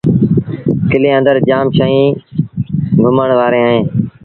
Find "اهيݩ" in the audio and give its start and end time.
3.69-3.85